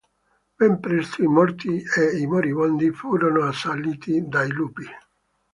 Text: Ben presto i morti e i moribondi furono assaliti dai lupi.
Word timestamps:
Ben 0.61 0.79
presto 0.85 1.21
i 1.27 1.27
morti 1.27 1.75
e 1.99 2.17
i 2.17 2.25
moribondi 2.25 2.89
furono 2.89 3.43
assaliti 3.43 4.23
dai 4.27 4.49
lupi. 4.51 4.83